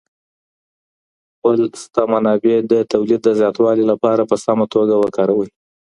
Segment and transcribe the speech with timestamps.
[1.33, 5.49] خپل شته منابع د توليد د زياتوالي لپاره په سمه توګه وکاروئ.